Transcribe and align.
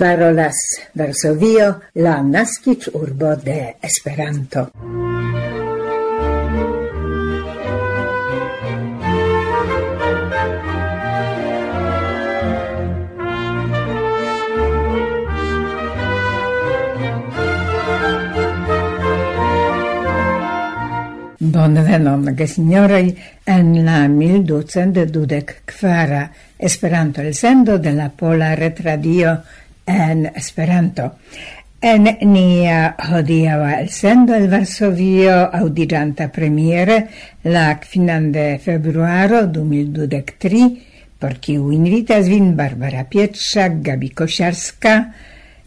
parolas 0.00 0.56
Varsovio, 0.94 1.82
la 2.00 2.22
nascic 2.22 2.88
urbo 2.94 3.36
de 3.36 3.76
Esperanto. 3.82 4.70
Bonvenon, 21.40 22.36
gesignoroj, 22.36 23.14
en 23.44 23.84
la 23.84 24.08
1224 24.08 26.30
Esperanto 26.58 27.20
el 27.20 27.34
sendo 27.34 27.78
de 27.78 27.92
la 27.92 28.08
Pola 28.08 28.56
Retradio 28.56 29.42
en 29.86 30.26
Esperanto. 30.34 31.12
En 31.80 32.04
nia 32.04 32.94
hodiava 33.08 33.78
el 33.80 33.88
sendo 33.88 34.34
el 34.36 34.50
Varsovio 34.52 35.36
aŭdiĝanta 35.56 36.26
premiere 36.28 36.98
la 37.48 37.78
finan 37.80 38.28
de 38.34 38.58
februaro 38.60 39.46
2023, 39.48 40.68
por 41.16 41.38
kiu 41.40 41.70
invitas 41.72 42.28
vin 42.28 42.52
Barbara 42.56 43.06
Pietrzak, 43.08 43.80
Gabi 43.86 44.10
Kosiarska, 44.12 44.94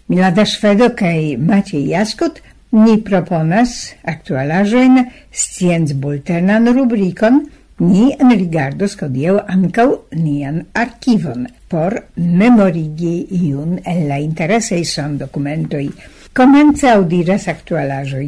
Milada 0.07 0.45
Szwedo 0.45 0.91
kaj 0.93 1.33
Maciej 1.41 1.89
Jaskut, 1.95 2.43
ni 2.77 2.99
proponas 3.01 3.95
aktualaĵojn 4.05 5.01
scienc-bultenan 5.33 6.69
rubrikon– 6.77 7.41
ni 7.83 8.13
enrigardos 8.23 8.95
scodieu 8.95 9.39
ancau 9.55 9.89
nian 10.15 10.63
archivon 10.73 11.47
por 11.67 11.99
memorigi 12.15 13.15
iun 13.43 13.79
el 13.85 14.07
la 14.07 14.19
interesaj 14.23 14.83
sondokumentoj. 14.95 15.87
Komence 16.33 16.89
aŭdiras 16.89 17.49
aktualaĵoj. 17.51 18.27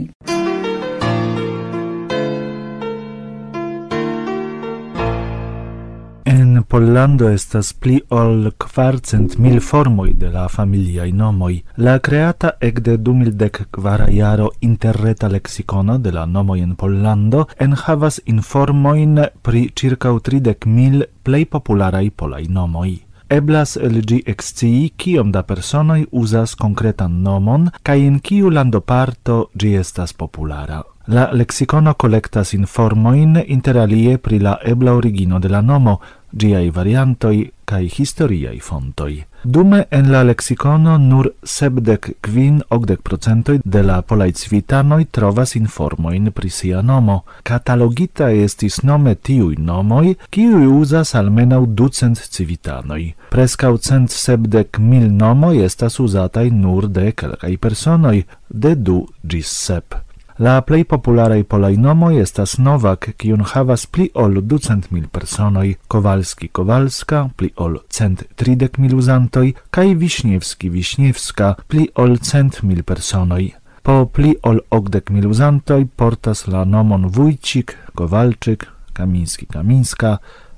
Pollando 6.75 7.29
estas 7.31 7.69
pli 7.71 8.01
ol 8.11 8.49
kvarcent 8.59 9.37
mil 9.39 9.61
formoj 9.63 10.09
de 10.19 10.27
la 10.33 10.49
familiaj 10.51 11.05
nomoj. 11.15 11.53
La 11.77 11.93
kreata 12.03 12.51
ekde 12.69 12.97
2010 12.97 14.09
jaro 14.11 14.49
interreta 14.59 15.29
leksikono 15.31 15.97
de 15.97 16.11
la 16.11 16.25
nomoj 16.25 16.59
en 16.65 16.75
Pollando 16.75 17.45
enhavas 17.67 18.19
informojn 18.25 19.23
pri 19.41 19.69
ĉirkaŭ 19.71 20.15
30 20.29 20.67
mil 20.67 21.05
plej 21.23 21.45
popularaj 21.45 22.09
polaj 22.09 22.43
nomoj 22.49 22.89
eblas 23.29 23.75
el 23.77 24.01
gi 24.09 24.17
excii 24.33 24.89
kiom 24.97 25.31
da 25.31 25.41
personoj 25.43 26.05
uzas 26.11 26.55
concretan 26.55 27.21
nomon 27.21 27.69
kaj 27.83 27.97
en 28.07 28.19
kiu 28.19 28.49
landoparto 28.49 29.37
gi 29.59 29.73
estas 29.75 30.13
populara. 30.13 30.81
La 31.07 31.29
leksikono 31.31 31.93
kolektas 31.93 32.53
informojn 32.53 33.37
interalie 33.47 34.17
pri 34.17 34.39
la 34.39 34.57
ebla 34.65 34.93
origino 34.93 35.39
de 35.39 35.49
la 35.49 35.61
nomo, 35.61 35.99
giai 36.35 36.69
variantoi 36.69 37.51
cae 37.65 37.87
historiai 37.89 38.59
fontoi. 38.59 39.23
Dume 39.41 39.85
en 39.89 40.09
la 40.11 40.23
lexicono 40.23 40.97
nur 40.97 41.31
sebdec 41.43 42.09
quin 42.21 42.61
ogdec 42.69 43.01
procentoi 43.01 43.59
de 43.63 43.81
la 43.81 44.01
polai 44.01 44.31
civitanoi 44.33 45.07
trovas 45.11 45.55
informoin 45.55 46.31
pri 46.31 46.49
sia 46.49 46.81
nomo. 46.81 47.23
Catalogita 47.43 48.31
estis 48.31 48.81
nome 48.83 49.15
tiui 49.15 49.55
nomoi, 49.57 50.15
kiui 50.29 50.65
usas 50.65 51.15
almenau 51.15 51.65
ducent 51.65 52.17
civitanoi. 52.17 53.13
Prescau 53.29 53.77
cent 53.77 54.09
sebdec 54.11 54.79
mil 54.79 55.11
nomoi 55.11 55.61
estas 55.65 55.99
usatai 55.99 56.49
nur 56.49 56.89
de 56.89 57.11
calcai 57.11 57.57
personoi, 57.57 58.25
de 58.49 58.75
du 58.75 59.05
gis 59.23 59.47
sep. 59.47 60.04
La 60.35 60.61
plej 60.61 60.83
popularaj 60.83 61.43
polaj 61.47 61.77
nomoj 61.79 62.17
estas 62.19 62.57
Novak, 62.57 63.13
kiun 63.15 63.45
havas 63.47 63.85
pli 63.87 64.09
ol 64.19 64.41
ducent 64.43 64.89
mil 64.91 65.05
personoj, 65.07 65.77
Kowalski-Kowalska, 65.87 67.29
pli 67.39 67.53
ol 67.55 67.77
cent 67.87 68.25
tridek 68.35 68.75
mil 68.77 68.97
uzantoj, 68.99 69.53
kaj 69.71 69.95
Wiśniewski-Wiśniewska, 69.95 71.53
pli 71.71 71.87
ol 71.95 72.17
cent 72.19 72.59
mil 72.67 72.83
personoj. 72.83 73.53
Po 73.79 74.11
pli 74.11 74.35
ol 74.43 74.59
okdek 74.75 75.07
mil 75.15 75.29
uzantoj 75.31 75.87
portas 75.95 76.47
la 76.51 76.65
nomon 76.65 77.07
Wójcik, 77.07 77.77
Kowalczyk, 77.95 78.67
Kamiński-Kamińska, 78.93 80.17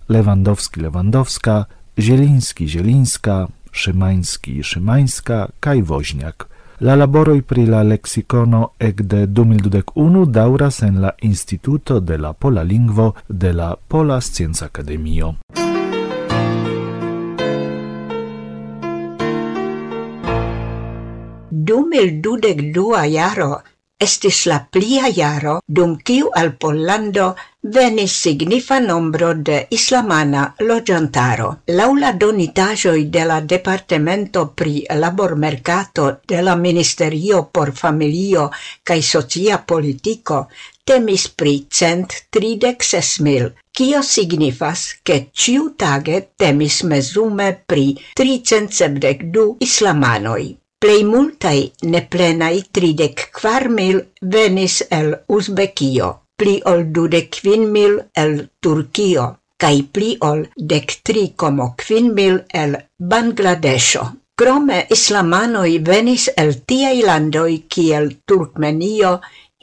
Lewandowski-Lewandowska, 0.09 1.65
Zieliński-Zielińska, 1.97 3.47
Szymański-Szymańska, 3.71 5.47
kaj 5.59 5.83
Woźniak. 5.83 6.56
La 6.81 6.93
laboroi 6.93 7.41
pri 7.41 7.65
la 7.65 7.81
lexicono 7.81 8.73
ecde 8.77 9.25
2021 9.25 10.25
dauras 10.25 10.83
en 10.83 10.99
la 11.01 11.15
Instituto 11.21 11.99
de 11.99 12.17
la 12.17 12.33
Pola 12.33 12.61
Lingvo 12.61 13.15
de 13.25 13.51
la 13.51 13.75
Pola 13.87 14.21
Scienza 14.21 14.65
Academio. 14.65 15.37
Dum 21.49 21.93
il 21.93 22.19
dudec 22.19 22.71
dua 22.71 23.07
jaro 23.07 23.63
estis 24.05 24.45
la 24.45 24.57
plia 24.71 25.09
jaro, 25.09 25.53
dum 25.67 25.95
kiu 26.07 26.29
al 26.41 26.51
Pollando 26.63 27.27
venis 27.75 28.13
signifa 28.25 28.77
nombro 28.79 29.33
de 29.49 29.57
islamana 29.77 30.43
loĝantaro. 30.69 31.49
Laŭ 31.79 31.89
la 32.03 32.11
donitaĵoj 32.23 32.99
de 33.15 33.25
la 33.31 33.39
Departemento 33.53 34.45
pri 34.61 34.75
Labormerkato 35.03 36.07
de 36.33 36.41
la 36.49 36.55
Ministerio 36.55 37.43
por 37.51 37.73
Familio 37.83 38.49
kaj 38.83 38.99
Socia 39.11 39.57
Politiko 39.73 40.45
temis 40.87 41.27
pri 41.39 41.55
cent 41.79 42.13
tridek 42.31 42.85
ses 42.89 43.09
mil, 43.19 43.49
kio 43.75 43.99
signifas, 44.09 44.85
ke 45.03 45.17
ciu 45.33 45.73
tage 45.83 46.21
temis 46.43 46.79
mezume 46.93 47.49
pri 47.67 47.89
372 48.21 49.49
islamanoj. 49.67 50.43
Plei 50.79 51.03
multai 51.03 51.71
neplenai 51.93 52.57
tridec 52.71 53.21
quar 53.37 53.63
mil 53.77 53.97
venis 54.33 54.75
el 54.97 55.07
Uzbekio, 55.37 56.09
pli 56.37 56.53
ol 56.71 56.83
dudec 56.93 57.31
quin 57.41 57.63
mil 57.71 57.95
el 58.23 58.35
Turkio 58.61 59.25
cae 59.57 59.81
pli 59.93 60.11
ol 60.29 60.43
dec 60.73 60.99
tri 61.01 61.23
como 61.35 61.73
quin 61.81 62.13
mil 62.13 62.37
el 62.53 62.77
Bangladesho. 62.99 64.05
Crome 64.37 64.83
islamanoi 64.93 65.79
venis 65.89 66.29
el 66.37 66.53
tiei 66.69 67.01
landoi 67.01 67.63
kiel 67.67 68.11
Turkmenio, 68.27 69.17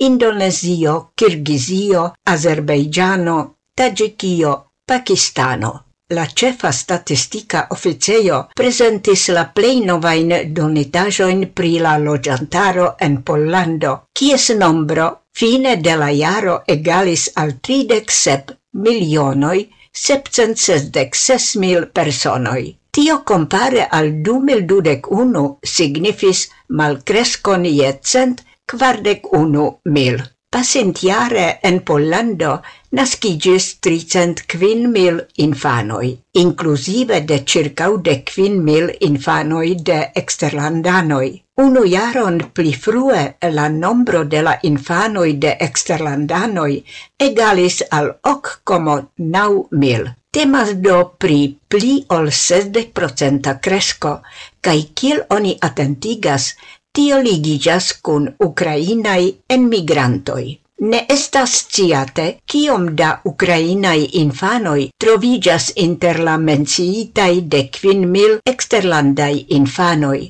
Indonesio, 0.09 1.13
Kirgizio, 1.15 2.11
Azerbajdžano, 2.27 3.39
Tajikio, 3.79 4.55
Pakistano. 4.85 5.84
La 6.13 6.27
cefa 6.27 6.71
statistica 6.71 7.67
officeio 7.71 8.39
presentis 8.55 9.23
la 9.33 9.45
plei 9.57 9.79
novain 9.81 10.35
donitajoin 10.59 11.47
pri 11.57 11.79
la 11.81 11.95
logiantaro 11.97 12.89
en 13.07 13.23
Pollando, 13.23 13.93
kies 14.13 14.51
nombro 14.59 15.07
fine 15.33 15.73
de 15.81 15.95
la 15.97 16.11
jaro 16.13 16.59
egalis 16.75 17.31
al 17.41 17.55
37 17.69 18.59
milionoi 18.85 19.65
766 19.93 21.57
mil 21.65 21.89
personoi. 21.89 22.77
Tio 22.91 23.23
compare 23.23 23.89
al 23.89 24.13
2021 24.29 25.47
signifis 25.63 26.51
malcrescon 26.69 27.65
je 27.65 27.99
cent 28.03 28.45
quardec 28.67 29.33
unu 29.33 29.71
mil. 29.85 30.21
Pasentiare 30.55 31.59
en 31.69 31.81
Pollando 31.83 32.51
nascigis 32.95 33.65
tricent 33.83 34.43
quin 34.47 34.85
mil 34.93 35.17
infanoi, 35.45 36.11
inclusive 36.43 37.17
de 37.31 37.39
circau 37.53 37.97
de 37.99 38.15
quin 38.29 38.61
mil 38.69 38.87
infanoi 39.09 39.75
de 39.89 39.97
exterlandanoi. 40.21 41.33
Unu 41.65 41.83
jaron 41.91 42.39
pli 42.55 42.75
frue 42.85 43.25
la 43.57 43.67
nombro 43.69 44.23
de 44.25 44.45
la 44.47 44.55
infanoi 44.71 45.33
de 45.45 45.57
exterlandanoi 45.67 46.85
egalis 47.29 47.83
al 47.91 48.13
hoc 48.23 48.61
como 48.63 48.97
nau 49.35 49.67
mil. 49.73 50.07
Temas 50.31 50.71
do 50.87 51.01
pri 51.19 51.41
pli 51.71 51.97
ol 52.15 52.31
sesdec 52.31 52.95
procenta 52.95 53.59
cresco, 53.59 54.21
cae 54.63 54.87
kiel 54.95 55.27
oni 55.31 55.59
atentigas, 55.61 56.53
Tio 56.97 57.17
ligigas 57.19 57.87
cun 58.07 58.27
ukrainai 58.47 59.25
enmigrantoi. 59.55 60.45
Ne 60.91 61.01
estas 61.15 61.55
ciate 61.75 62.27
kiom 62.53 62.85
da 63.01 63.09
ukrainai 63.31 64.05
infanoi 64.21 64.85
trovigas 65.05 65.67
inter 65.85 66.21
la 66.29 66.37
menciitai 66.45 67.41
de 67.55 67.63
quin 67.79 68.07
mil 68.15 68.37
exterlandai 68.53 69.45
infanoi, 69.59 70.21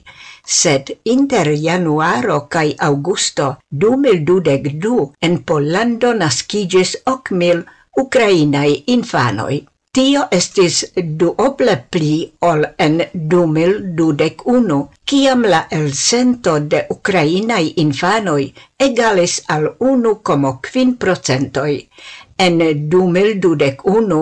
sed 0.60 0.94
inter 1.16 1.52
januaro 1.66 2.40
kaj 2.56 2.66
augusto 2.88 3.50
2022 3.84 5.06
en 5.28 5.38
Pollando 5.50 6.14
nascigis 6.24 6.96
ok 7.14 7.34
mil 7.42 7.64
ukrainai 8.06 8.72
infanoi. 8.96 9.60
Tio 9.94 10.22
estis 10.34 10.76
duoble 11.18 11.74
pli 11.94 12.14
ol 12.48 12.64
en 12.84 12.96
2021, 13.32 14.78
kiam 15.10 15.44
la 15.52 15.60
elsento 15.76 16.54
de 16.72 16.80
ukrainaj 16.94 17.60
infanoj 17.82 18.40
egalis 18.86 19.36
al 19.56 19.68
1,5%. 19.90 21.66
En 22.46 22.58
2021 22.96 24.18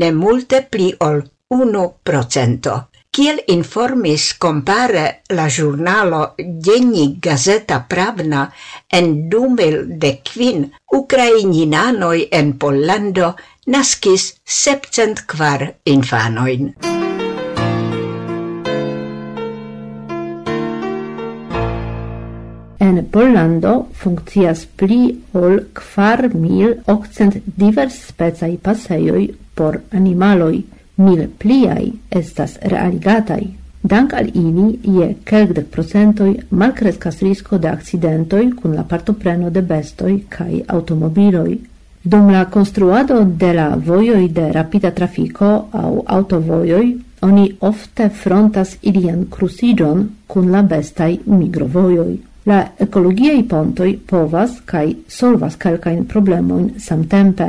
ne 0.00 0.10
multe 0.24 0.62
pli 0.74 0.90
ol 1.10 1.22
1 1.60 1.86
procento. 2.10 2.80
Kiel 3.12 3.38
informis 3.54 4.26
compare 4.42 5.06
la 5.36 5.46
giornalo 5.46 6.22
Geni 6.66 7.06
Gazeta 7.22 7.84
Pravna 7.88 8.46
en 8.98 9.14
2015, 9.30 10.70
Ukraininanoj 10.98 12.28
en 12.40 12.54
Pollando– 12.58 13.34
naskis 13.66 14.34
sepcent 14.44 15.22
kvar 15.26 15.68
infanoin. 15.86 16.72
En 22.82 23.06
Pollando 23.12 23.86
funkcias 23.94 24.66
pli 24.66 25.14
ol 25.38 25.60
kvar 25.78 26.26
mil 26.34 26.74
okcent 26.90 27.38
divers 27.46 28.00
specaj 28.08 28.56
pasejoj 28.58 29.28
por 29.54 29.78
animaloj, 29.94 30.62
mil 30.96 31.26
pliaj 31.38 31.92
estas 32.10 32.58
realigataj. 32.62 33.42
Dank 33.82 34.12
al 34.14 34.26
ili 34.34 34.78
je 34.98 35.14
kelkdek 35.24 35.70
procentoj 35.70 36.34
malkreskas 36.50 37.22
risko 37.22 37.58
de 37.58 37.68
akcidentoj 37.68 38.50
kun 38.60 38.74
la 38.74 38.82
partopreno 38.82 39.50
de 39.50 39.62
bestoj 39.62 40.20
kaj 40.28 40.64
automobiloj. 40.68 41.71
Dum 42.04 42.30
la 42.30 42.46
construado 42.50 43.24
de 43.24 43.52
la 43.54 43.76
vojoj 43.76 44.28
de 44.28 44.48
rapida 44.52 44.90
trafiko 44.90 45.48
aŭ 45.70 45.90
aŭtovojoj, 46.14 46.86
oni 47.22 47.44
ofte 47.60 48.08
frontas 48.22 48.72
ilian 48.82 49.20
krusiĝon 49.30 50.00
kun 50.26 50.48
la 50.50 50.62
bestaj 50.62 51.12
migrovojoj. 51.26 52.16
La 52.50 52.56
ekologiaj 52.84 53.44
pontoj 53.48 53.92
povas 54.10 54.56
kaj 54.66 54.88
solvas 55.08 55.54
kelkajn 55.56 56.04
problemojn 56.10 56.72
samtempe. 56.78 57.46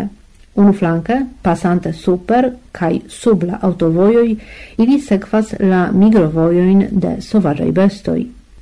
Unuflanke, 0.55 1.17
pasante 1.41 1.93
super 1.93 2.51
kaj 2.71 2.99
sub 3.09 3.43
la 3.49 3.57
aŭtovojoj, 3.61 4.35
ili 4.77 4.99
sekvas 5.01 5.55
la 5.59 5.87
migrovojojn 5.91 6.85
de 6.91 7.15
sovaĝaj 7.21 7.71
bestoj. 7.71 8.19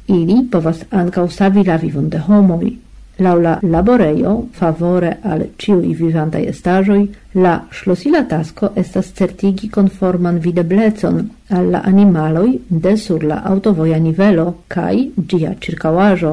Ili 0.08 0.40
povas 0.52 0.86
ankaŭ 0.92 1.28
savi 1.28 1.66
la 1.68 1.76
vivon 1.76 2.08
de 2.10 2.24
homoj. 2.30 2.72
Laŭ 3.22 3.34
la 3.42 3.52
laboreio, 3.62 4.32
favore 4.58 5.12
al 5.32 5.44
ciui 5.62 5.92
vivantai 5.98 6.46
estajoi, 6.50 7.02
la 7.44 7.52
ŝlosila 7.78 8.24
tasco 8.32 8.72
estas 8.82 9.12
certigi 9.18 9.70
conforman 9.70 10.40
videblecon 10.46 11.20
al 11.58 11.76
animaloi 11.82 12.56
de 12.70 12.96
sur 12.98 13.24
la 13.24 13.42
autovoia 13.52 14.00
nivelo 14.00 14.46
kaj 14.68 14.96
gia 15.34 15.52
circauajo, 15.66 16.32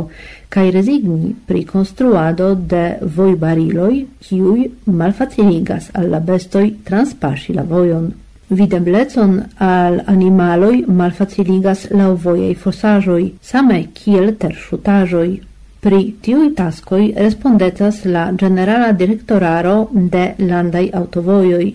kaj 0.49 0.71
rezigni 0.71 1.35
pri 1.47 1.65
construado 1.65 2.55
de 2.55 2.85
vojbariloj 3.17 3.93
ciui 4.29 4.71
malfaciligas 4.87 5.91
alla 5.93 6.21
bestoi 6.21 6.71
bestoj 6.85 7.53
la 7.59 7.67
voion. 7.75 8.09
Videblecon 8.49 9.43
al 9.59 10.01
animaloi 10.07 10.85
malfaciligas 10.89 11.91
voiei 12.15 12.55
fosajoi 12.55 13.35
same 13.43 13.83
kiel 13.93 14.33
tershutajoi, 14.41 15.31
Pri 15.79 15.99
tiuj 16.23 16.55
taskoj 16.59 17.13
respondecas 17.17 18.01
la 18.05 18.33
Generala 18.33 18.93
Direktoraro 18.93 19.75
de 19.95 20.23
Landaj 20.39 20.89
Aŭtovojoj. 21.01 21.67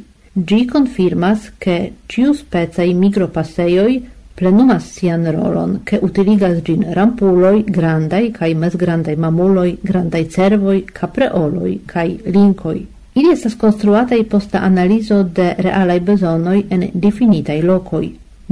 Ĝi 0.50 0.58
konfirmas, 0.68 1.46
ke 1.64 1.76
ĉiuspecaj 2.12 2.88
migropasejoj 3.00 3.94
plenumas 4.36 4.90
sian 4.98 5.24
rolon, 5.36 5.78
ke 5.88 6.02
utiligas 6.04 6.60
ĝin 6.68 6.84
rampuloj, 6.98 7.64
grandaj 7.78 8.22
kaj 8.40 8.50
mezgrandaj 8.66 9.16
mamuloj, 9.16 9.70
grandaj 9.84 10.24
cervoj, 10.36 10.82
kapreoloj 11.00 11.72
kaj 11.94 12.10
linkoj. 12.36 12.76
Ili 13.16 13.32
estas 13.32 13.56
konstruataj 13.56 14.20
posta 14.36 14.66
analizo 14.68 15.22
de 15.24 15.48
realaj 15.58 16.00
bezonoj 16.00 16.58
en 16.70 16.90
difinitaj 16.94 17.62
lokoj. 17.62 18.04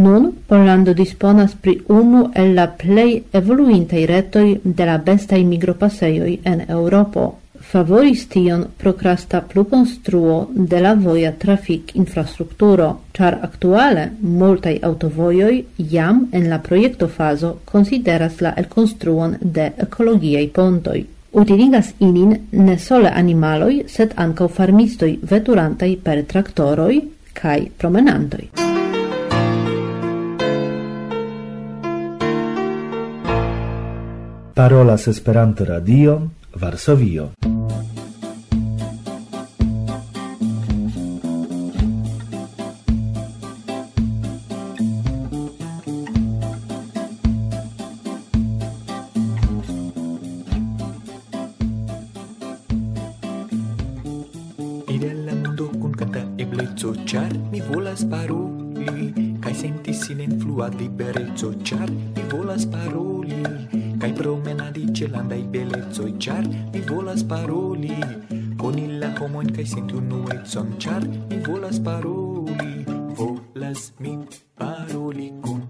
Nun 0.03 0.31
Pollando 0.47 0.93
disponas 0.93 1.51
pri 1.61 1.73
unu 1.87 2.21
el 2.35 2.55
la 2.55 2.67
plej 2.81 3.11
evoluintaj 3.39 4.05
retoj 4.11 4.47
de 4.63 4.85
la 4.85 4.97
bestaj 4.97 5.43
migropasejoj 5.51 6.31
en 6.51 6.63
Eŭropo. 6.77 7.25
Favoris 7.71 8.23
tion 8.27 8.63
prokrasta 8.77 9.41
plukonstruo 9.51 10.37
de 10.71 10.79
la 10.85 10.93
voja 11.03 11.31
trafik-infrastrukturo, 11.43 12.87
ĉar 13.17 13.37
aktuale 13.47 14.07
multaj 14.21 14.73
aŭtovojoj 14.89 15.53
jam 15.93 16.25
en 16.31 16.49
la 16.49 16.59
projektofazo 16.69 17.53
konsideras 17.71 18.41
la 18.41 18.55
elkonstruon 18.63 19.37
de 19.41 19.69
ekologiaj 19.85 20.47
pontoj. 20.57 20.97
Utiligas 21.43 21.93
inin 21.99 22.35
ne 22.51 22.79
sole 22.79 23.13
animaloj, 23.23 23.83
sed 23.87 24.17
ankaŭ 24.25 24.49
farmistoj 24.57 25.13
veturantaj 25.31 25.93
per 26.03 26.25
traktoroj 26.33 26.99
kaj 27.43 27.59
promenantoj. 27.77 28.70
parolas 34.61 35.07
Esperanto-radion, 35.07 36.29
Varsovio. 36.53 37.31
Kaj 59.41 59.53
sentis 59.57 60.05
sin 60.05 60.21
influa 60.21 60.69
libereco, 60.77 61.49
ĉar 61.65 61.89
mi 61.89 62.29
volas 62.29 62.69
paroli 62.69 63.80
Kai 64.01 64.13
promenadi 64.13 64.91
ce 64.91 65.07
landai 65.07 65.45
belezoi 65.49 66.15
char 66.17 66.41
Mi 66.73 66.79
volas 66.79 67.21
paroli. 67.23 67.93
Coni 68.57 68.97
la 68.97 69.13
homoin 69.19 69.51
cai 69.51 69.65
sentu 69.65 69.99
nuezon 69.99 70.73
char 70.79 71.05
Mi 71.29 71.37
volas 71.45 71.77
paroli. 71.79 72.83
Volas 73.13 73.93
mi 73.99 74.17
paroli 74.57 75.31
con 75.41 75.60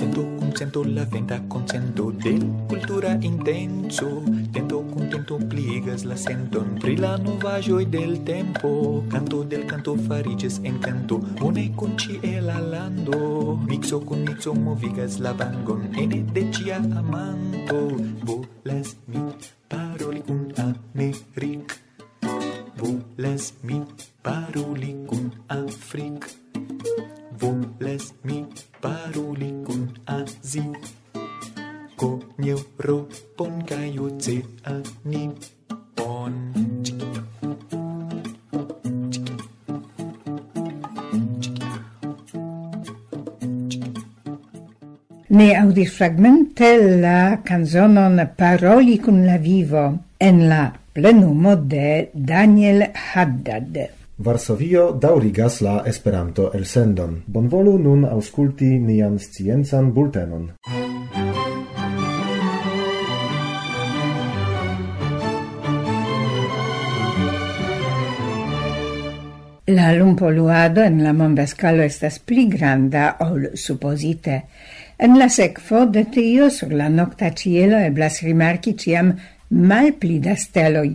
Sento 0.00 0.22
consento 0.38 0.82
la 0.82 1.04
venta 1.04 1.38
consento 1.46 2.10
de 2.10 2.40
cultura 2.66 3.18
intenso 3.20 4.22
Tento 4.50 4.80
contento 4.94 5.36
pligas 5.36 6.06
la 6.06 6.16
senton 6.16 6.78
Pri 6.80 6.94
la 6.96 7.18
novaĵoj 7.20 7.84
del 7.92 8.14
tempo. 8.24 8.70
Canto 9.12 9.42
del 9.44 9.66
canto 9.68 9.98
fariĝas 10.06 10.56
en 10.64 10.80
canto 10.80 11.20
Une 11.44 11.66
kun 11.76 11.98
ĉiela 12.00 12.56
lando. 12.70 13.58
Mixo 13.68 14.00
con 14.00 14.24
mixo 14.24 14.54
movigas 14.54 15.20
la 15.20 15.34
vangon 15.36 15.84
Ene 15.92 16.24
de 16.32 16.46
ĉia 16.48 16.80
amanto. 17.02 17.84
Volas 18.24 18.96
mi 19.04 19.29
ne 45.30 45.54
audis 45.54 45.92
fragmente 45.94 46.68
la 47.00 47.38
canzonon 47.46 48.18
Paroli 48.36 48.98
cun 48.98 49.24
la 49.26 49.38
vivo 49.38 49.84
en 50.18 50.48
la 50.48 50.72
plenumo 50.92 51.54
de 51.56 52.10
Daniel 52.12 52.90
Haddad. 52.92 53.78
Varsovio 54.18 54.90
daurigas 54.92 55.60
la 55.62 55.82
Esperanto 55.86 56.50
elsendon. 56.52 57.22
Bonvolu 57.26 57.78
nun 57.78 58.04
aŭskulti 58.04 58.74
nian 58.82 59.18
sciencan 59.18 59.92
bultenon. 59.94 60.50
La 69.70 69.92
lumpoluado 69.94 70.82
en 70.82 71.04
la 71.04 71.12
mondescalo 71.14 71.86
estas 71.86 72.18
pli 72.18 72.48
granda 72.50 73.14
ol 73.22 73.52
supposite. 73.54 74.42
En 75.00 75.14
la 75.18 75.30
sekvo 75.32 75.86
de 75.86 76.02
tio 76.12 76.50
sur 76.50 76.72
la 76.76 76.90
nokta 76.92 77.30
cielo 77.32 77.78
eblas 77.80 78.18
rimarki 78.20 78.74
ciam 78.76 79.14
malpli 79.48 80.18
da 80.20 80.34
steloj. 80.36 80.90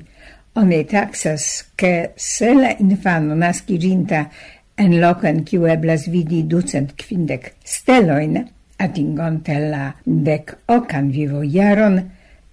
Oni 0.61 0.83
taksas, 0.85 1.45
ke 1.75 2.11
se 2.15 2.51
la 2.53 2.75
infano 2.79 3.33
naskiĝinta 3.35 4.19
en 4.77 4.93
loko 5.01 5.25
en 5.25 5.41
kiu 5.49 5.65
eblas 5.73 6.05
vidi 6.13 6.43
ducent 6.45 6.93
kvindek 7.01 7.55
stelojn, 7.65 8.37
atingonte 8.77 9.57
la 9.71 9.87
dek 10.05 10.53
okan 10.77 11.09
vivojaron, 11.09 11.97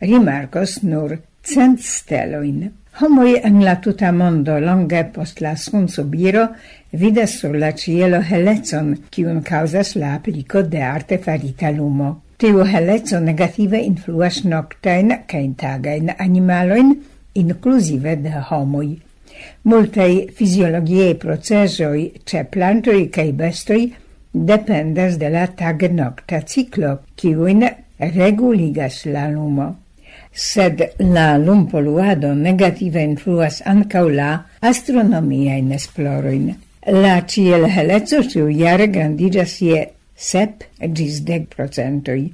rimarkos 0.00 0.78
nur 0.88 1.18
cent 1.44 1.84
stelojn. 1.84 2.64
Homoj 3.00 3.38
en 3.48 3.62
la 3.64 3.78
tuta 3.80 4.10
mondo 4.12 4.58
longe 4.60 4.98
post 5.14 5.40
la 5.40 5.54
sunsubiro 5.56 6.42
vidas 6.92 7.38
sur 7.40 7.54
la 7.56 7.70
cielo 7.72 8.18
helecon, 8.20 8.90
kiun 9.10 9.40
causas 9.42 9.94
la 9.96 10.10
aplico 10.18 10.62
de 10.62 10.82
arte 10.84 11.16
farita 11.16 11.70
lumo. 11.72 12.10
Tiu 12.36 12.60
heleco 12.66 13.20
negative 13.20 13.80
influas 13.80 14.42
noctain 14.44 15.14
ca 15.26 15.40
intagain 15.40 16.12
animaloin, 16.18 16.92
inclusive 17.34 18.16
de 18.16 18.44
homoj. 18.50 18.90
Multei 19.64 20.28
fisiologiei 20.36 21.14
procesoi 21.14 22.10
ce 22.26 22.44
plantoi 22.44 23.08
ca 23.08 23.24
bestoi 23.32 23.86
dependas 24.32 25.16
de 25.16 25.30
la 25.30 25.46
tag-nocta 25.46 26.42
ciclo, 26.44 26.98
kiuin 27.16 27.64
reguligas 27.98 29.06
la 29.06 29.30
lumo 29.30 29.76
sed 30.32 30.80
la 30.98 31.36
lumpoluado 31.38 32.34
negative 32.34 33.02
influas 33.02 33.62
ancau 33.66 34.08
la 34.08 34.46
astronomiajn 34.60 35.72
esploroin. 35.76 36.52
La 36.86 37.20
cielheleco 37.28 38.22
ĉiujare 38.26 38.88
grandigas 38.90 39.58
je 39.60 39.84
sep 40.16 40.64
gis 40.80 41.20
deg 41.26 41.46
procentoi. 41.52 42.30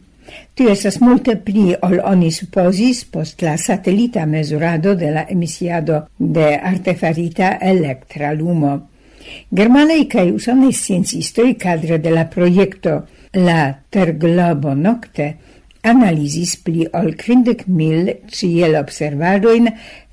Tu 0.55 0.69
esas 0.69 0.99
multe 1.00 1.37
pli 1.40 1.73
ol 1.83 1.99
oni 2.05 2.31
supposis 2.33 3.05
post 3.12 3.43
la 3.43 3.57
satellita 3.57 4.26
mesurado 4.26 4.95
de 4.95 5.11
la 5.11 5.25
emisiado 5.28 6.07
de 6.19 6.55
artefarita 6.57 7.57
electra 7.61 8.33
lumo. 8.33 8.75
Germanei 9.52 10.07
cae 10.09 10.33
usonaj 10.33 10.75
sciencistoj 10.76 11.55
kadre 11.61 11.99
de 11.99 12.11
la 12.11 12.25
proiecto 12.28 13.02
La 13.35 13.75
Terglobo 13.90 14.75
Nocte 14.75 15.28
analisis 15.82 16.56
pli 16.64 16.87
ol 16.92 17.14
quindec 17.16 17.66
mil 17.66 18.12
ciel 18.26 18.76
observadoin 18.76 19.68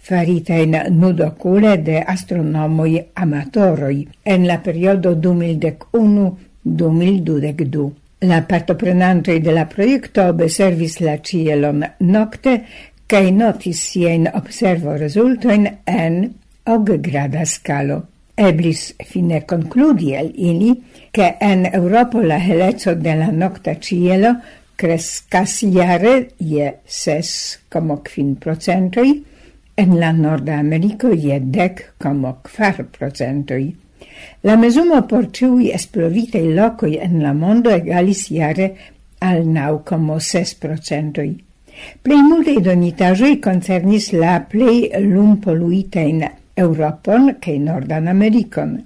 faritain 0.06 0.76
nudocule 0.90 1.84
de 1.84 2.04
astronomoi 2.06 3.06
amatoroi 3.16 4.08
en 4.24 4.48
la 4.48 4.62
periodo 4.62 5.16
2011-2012. 5.16 7.92
La 8.22 8.42
partoprenantoi 8.42 9.42
de 9.42 9.52
la 9.52 9.66
proiecto 9.66 10.30
observis 10.30 11.00
la 11.00 11.18
cielon 11.18 11.86
nocte 12.00 12.66
cae 13.08 13.32
notis 13.32 13.92
sien 13.92 14.28
observo 14.34 14.98
resultoin 14.98 15.68
en 15.86 16.34
og 16.66 17.02
grada 17.02 17.46
scalo. 17.46 18.04
Eblis 18.36 18.94
fine 19.08 19.46
concludi 19.48 20.14
el 20.14 20.32
ili 20.36 20.84
che 21.12 21.38
en 21.40 21.66
Europa 21.66 22.20
la 22.20 22.38
helezo 22.38 22.96
de 22.96 23.16
la 23.16 23.32
nocta 23.32 23.76
cielo 23.76 24.36
crescas 24.76 25.62
iare 25.64 26.16
je 26.40 26.74
6,5 26.88 28.36
procentoi, 28.40 29.24
en 29.76 30.00
la 30.00 30.12
Norda 30.12 30.60
Americo 30.60 31.08
je 31.08 31.40
10,4 31.40 32.86
procentoi. 32.98 33.76
La 34.44 34.56
mesumo 34.56 35.02
por 35.08 35.28
ciui 35.32 35.72
esplovitei 35.76 36.54
locoi 36.54 36.96
en 37.04 37.20
la 37.24 37.34
mondo 37.34 37.74
egalis 37.74 38.30
iare 38.32 38.70
al 39.20 39.44
9,6 39.48 40.56
procentoi. 40.62 41.34
Plei 42.02 42.22
multe 42.24 42.56
donitajoi 42.64 43.40
concernis 43.44 44.12
la 44.14 44.40
plei 44.48 44.88
lumpoluitein 45.04 46.24
Europon 46.56 47.34
in 47.46 47.64
Nordan 47.64 48.08
Americon. 48.08 48.78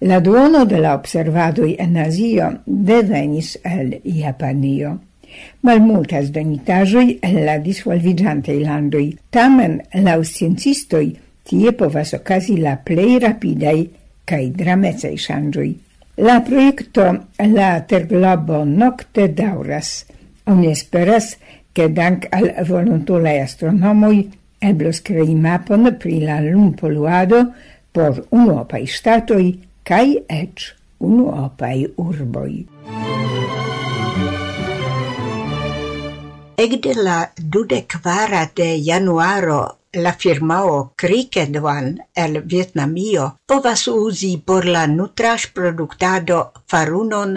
La 0.00 0.20
duono 0.20 0.64
de 0.64 0.80
la 0.80 0.94
observadoi 0.94 1.76
en 1.78 1.96
Asio 1.96 2.50
devenis 2.64 3.58
el 3.64 4.00
Japanio. 4.04 4.98
Malmultas 5.62 6.30
donitajoi 6.34 7.18
el 7.22 7.44
la 7.46 7.58
disvolvigiantei 7.58 8.60
landoi. 8.64 9.16
tamen 9.30 9.80
laŭ 9.94 10.20
sciencistoj 10.22 11.06
tie 11.48 11.72
povas 11.72 12.14
okazi 12.14 12.56
la 12.56 12.76
plei 12.76 13.18
rapidei 13.18 13.90
cae 14.24 14.50
dramecei 14.50 15.16
shangioi. 15.18 15.72
La 16.16 16.40
proiecto 16.40 17.04
La 17.38 17.80
Terglobo 17.80 18.64
Nocte 18.64 19.28
Dauras. 19.28 20.04
Oni 20.46 20.70
esperas, 20.70 21.36
che 21.72 21.88
dank 21.92 22.26
al 22.30 22.52
volontulei 22.66 23.40
astronomoi 23.40 24.30
eblos 24.58 25.00
crei 25.02 25.34
mapon 25.34 25.96
pri 25.98 26.20
la 26.20 26.40
lumpoluado 26.40 27.52
por 27.92 28.22
unuopaj 28.30 28.84
ŝtatoj 28.96 29.44
kaj 29.88 30.06
eĉ 30.28 30.68
unuopaj 31.08 31.78
urboi. 31.96 32.56
Egde 36.62 36.92
la 36.94 37.14
dudekkvara 37.54 38.40
de 38.58 38.66
januaro 38.88 39.60
la 40.04 40.12
firmao 40.24 40.74
Cricket 41.02 41.56
One 41.56 42.04
el 42.24 42.36
Vietnamio 42.52 43.24
povas 43.52 43.82
uzi 43.92 44.30
por 44.50 44.68
la 44.76 44.82
nutraĵproduktado 44.92 46.38
farunon 46.72 47.32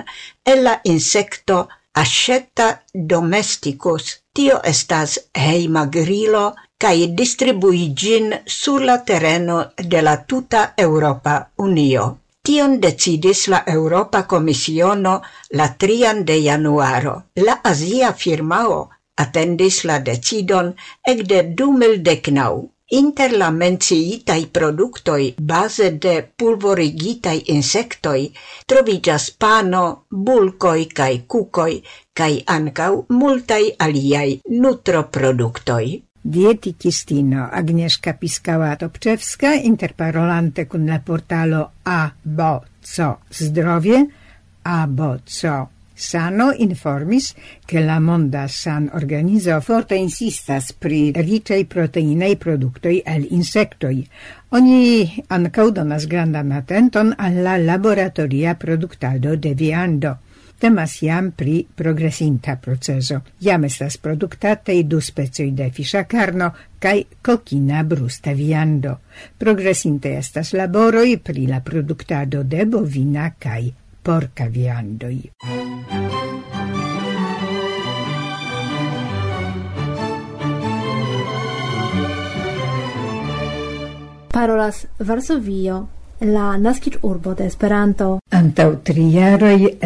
el 0.54 0.64
la 0.68 0.76
insecto 0.84 1.58
Asceta 2.04 2.68
domesticus. 2.94 4.12
Tio 4.34 4.60
estas 4.74 5.18
heima 5.46 5.86
grilo 5.98 6.44
kaj 6.78 6.96
distribui 7.22 7.86
gin 8.02 8.34
sur 8.46 8.86
la 8.90 8.98
terreno 9.12 9.58
de 9.78 10.02
la 10.02 10.18
tuta 10.34 10.66
Europa 10.88 11.40
Unio. 11.68 12.06
Tion 12.46 12.76
decidis 12.82 13.48
la 13.48 13.64
Europa 13.74 14.28
Komisiono 14.28 15.22
la 15.50 15.68
3 15.86 16.26
de 16.26 16.36
januaro. 16.44 17.16
La 17.48 17.56
Asia 17.64 18.14
firmao 18.14 18.78
attendis 19.24 19.84
la 19.90 20.00
decidon 20.00 20.74
ekde 21.08 21.44
dumil 21.58 21.98
mildeknau. 21.98 22.70
Inter 22.94 23.32
la 23.34 23.50
menciitai 23.50 24.46
productoi 24.54 25.34
base 25.42 25.88
de 25.98 26.14
pulvorigitai 26.38 27.40
insectoi 27.56 28.30
trovigas 28.70 29.32
pano, 29.32 30.06
bulkoj 30.10 30.82
kaj 30.94 31.14
kukoj 31.28 31.72
kaj 32.14 32.34
ankaŭ 32.46 32.92
aliai 33.10 33.74
aliaj 33.80 34.30
nutroproduktoj. 34.62 35.86
Dietikistino 36.26 37.50
Agnieszka 37.52 38.14
Piskała-Topczewska, 38.14 39.54
interparolante 39.64 40.66
kun 40.66 40.88
la 40.88 41.00
portalo 41.00 41.72
A, 41.84 42.10
bo, 42.24 42.64
co, 42.82 43.18
zdrowie, 43.30 44.06
a, 44.64 44.88
bo, 44.88 45.18
co, 45.26 45.68
Sano 45.98 46.52
informis 46.52 47.34
che 47.64 47.80
la 47.80 48.02
Monda 48.02 48.50
San 48.50 48.90
Organizo 48.94 49.62
forte 49.62 49.96
insistas 49.96 50.74
pri 50.74 51.14
ricei 51.16 51.64
proteinei 51.64 52.36
productoi 52.36 53.02
el 53.06 53.26
insectoi. 53.30 54.06
Oni 54.50 55.24
ancau 55.28 55.72
donas 55.72 56.06
grandan 56.06 56.52
atenton 56.52 57.14
alla 57.16 57.56
laboratoria 57.56 58.56
productado 58.56 59.38
de 59.38 59.54
viando. 59.54 60.18
Temas 60.60 61.00
jam 61.00 61.32
pri 61.32 61.66
progresinta 61.74 62.58
proceso. 62.58 63.22
Jam 63.40 63.64
estas 63.64 63.96
produktataj 63.98 64.84
du 64.84 65.00
specioi 65.00 65.54
de 65.56 65.70
fiŝa 65.72 66.04
carno 66.04 66.52
cae 66.78 67.06
kokina 67.22 67.84
brusta 67.84 68.36
viando. 68.36 69.00
Progresinte 69.38 70.18
estas 70.18 70.52
laboroi 70.52 71.18
pri 71.24 71.48
la 71.48 71.64
productado 71.64 72.44
de 72.44 72.66
bovina 72.66 73.32
cae 73.40 73.85
porca 74.06 74.46
viandoi. 74.46 75.32
Parolas 84.32 84.86
Varsovio, 85.00 85.88
la 86.20 86.56
nascit 86.58 87.00
urbo 87.02 87.34
de 87.34 87.46
Esperanto. 87.46 88.20
Antau 88.30 88.76
tri 88.84 89.10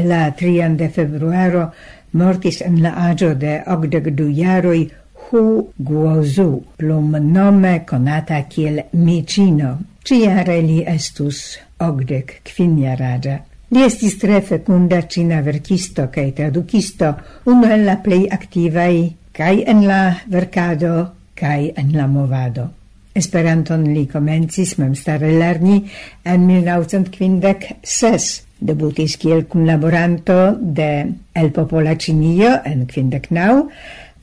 la 0.04 0.32
trian 0.32 0.76
de 0.76 0.90
februaro, 0.90 1.72
mortis 2.12 2.62
en 2.62 2.82
la 2.82 2.92
agio 3.08 3.36
de 3.36 3.64
ogdeg 3.68 4.16
du 4.16 4.28
jaroi, 4.34 4.90
Hu 5.30 5.72
Guozu, 5.78 6.64
plum 6.76 7.16
nome 7.32 7.86
conata 7.86 8.42
kiel 8.50 8.82
Micino. 8.92 9.78
Ciare 10.04 10.62
li 10.62 10.84
estus 10.86 11.60
ogdec 11.80 12.42
quinjaraĝa. 12.44 13.49
Li 13.70 13.84
estis 13.86 14.16
tre 14.18 14.42
fecunda 14.42 15.04
cina 15.06 15.44
verkisto 15.46 16.08
kaj 16.14 16.32
tradukisto, 16.40 17.14
unu 17.46 17.70
el 17.70 17.86
la 17.86 18.00
plej 18.02 18.26
aktivaj 18.34 18.96
kaj 19.38 19.56
en 19.74 19.86
la 19.88 20.02
verkado 20.28 20.94
kaj 21.38 21.72
en 21.78 21.98
la 21.98 22.08
movado. 22.08 22.70
Esperanton 23.14 23.84
li 23.94 24.08
komencis 24.08 24.78
memstare 24.82 25.32
lerni 25.38 25.84
en 26.24 26.48
1956 26.48 28.50
debutis 28.60 29.18
kiel 29.18 29.46
kunlaboranto 29.48 30.58
de 30.60 31.14
El 31.34 31.52
Popola 31.52 31.96
Cinio 31.96 32.60
en 32.66 32.86
Quindecnau, 32.88 33.70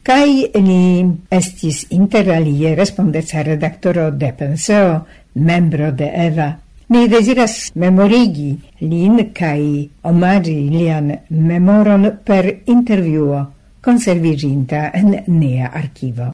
kai 0.07 0.51
li 0.55 1.07
estis 1.31 1.87
interalie 1.91 2.75
respondeca 2.77 3.43
redaktoro 3.43 4.11
de 4.11 4.33
Penseo, 4.33 5.07
membro 5.35 5.91
de 5.93 6.11
EVA. 6.27 6.51
Ni 6.89 7.09
desiras 7.09 7.73
memorigi 7.75 8.53
lin 8.81 9.33
kai 9.35 9.91
omaggi 10.07 10.71
lian 10.71 11.09
memoron 11.31 12.19
per 12.25 12.63
intervjuo 12.65 13.41
conserviginta 13.83 14.93
en 14.95 15.25
nea 15.27 15.71
archivo. 15.75 16.31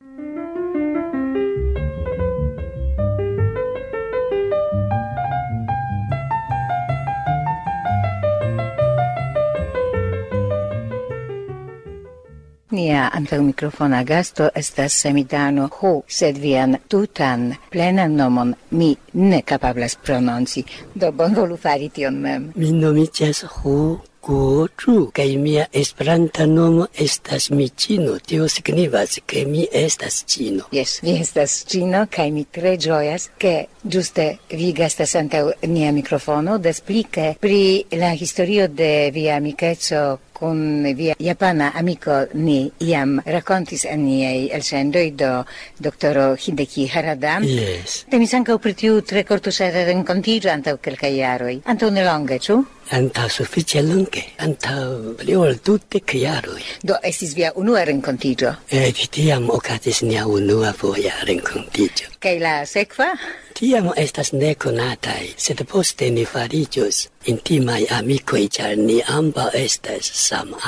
nia 12.83 13.09
antaŭmikrofona 13.15 14.03
gasto 14.05 14.49
estas 14.59 14.97
Semidano 15.05 15.69
Hu, 15.79 15.93
sed 16.19 16.39
vian 16.43 16.79
tutan 16.91 17.51
plenan 17.71 18.17
nomon 18.19 18.55
mi 18.79 18.91
ne 19.31 19.43
kapablas 19.47 19.99
prononci. 20.05 20.65
Do 20.95 21.13
bonvolu 21.19 21.59
fari 21.67 21.91
tion 21.95 22.19
mem. 22.25 22.49
Mi 22.57 22.73
nomiĝas 22.73 23.45
Hu 23.59 23.77
Kuochu, 24.23 25.11
kai 25.11 25.35
mia 25.37 25.65
esperanta 25.75 26.45
nomo 26.47 26.85
estas 27.05 27.49
mi 27.51 27.67
chino, 27.69 28.13
tio 28.23 28.47
signifas 28.49 29.17
ke 29.27 29.43
mi 29.45 29.67
estas 29.73 30.21
chino. 30.31 30.69
Yes, 30.71 31.01
vi 31.03 31.17
estas 31.25 31.57
chino, 31.67 32.05
kai 32.07 32.31
mi 32.31 32.45
tre 32.45 32.77
ĝojas 32.79 33.29
ke 33.43 33.55
giuste 33.83 34.29
vi 34.51 34.71
gastas 34.79 35.17
ante 35.19 35.43
nia 35.67 35.91
mikrofono, 35.93 36.59
des 36.59 36.81
pli 36.81 37.03
pri 37.41 37.63
la 37.99 38.15
historio 38.15 38.69
de 38.69 39.11
via 39.11 39.37
amikeco 39.43 40.21
con 40.43 40.83
via 40.97 41.15
japana 41.19 41.71
amico 41.71 42.27
ni 42.35 42.67
iam 42.81 43.21
rakontis 43.25 43.85
en 43.87 44.01
niaj 44.09 44.49
elsendoj 44.57 45.05
do 45.15 45.31
doktoro 45.79 46.25
Hideki 46.35 46.89
Harada. 46.91 47.37
Yes. 47.47 48.03
Temis 48.11 48.35
ankaŭ 48.35 48.57
pri 48.59 48.73
tiu 48.81 48.97
tre 49.07 49.23
kortuŝera 49.29 49.85
renkontiĝo 49.87 50.51
antaŭ 50.51 50.75
kelkaj 50.83 51.13
jaroj. 51.15 51.55
Antaŭ 51.71 51.93
nelonge, 51.95 52.41
ĉu? 52.43 52.57
Antaŭ 52.99 53.29
sufiĉe 53.37 53.85
longe, 53.87 54.25
antaŭ 54.43 55.15
pli 55.23 55.39
tutte 55.39 55.63
dudek 55.71 56.17
jaroj. 56.25 56.63
Do 56.83 56.99
estis 57.11 57.37
via 57.39 57.53
unua 57.55 57.85
renkontiĝo? 57.87 58.51
Eh, 58.75 58.91
tiam 59.15 59.47
ocatis 59.51 60.03
nia 60.03 60.27
unua 60.27 60.75
voia 60.83 61.15
rencontigio. 61.23 62.11
Kaj 62.19 62.37
la 62.43 62.57
sequa? 62.67 63.13
tiam 63.59 63.91
estas 63.97 64.33
nekonataj, 64.33 65.23
sed 65.37 65.63
poste 65.71 66.11
ni 66.11 66.25
fariĝos 66.27 67.07
intimai 67.33 67.85
amicoi, 67.99 68.49
char 68.49 68.77
ni 68.77 69.01
amba 69.19 69.51
estas 69.55 70.13